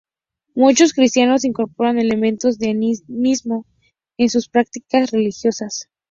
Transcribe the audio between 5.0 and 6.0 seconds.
religiosas.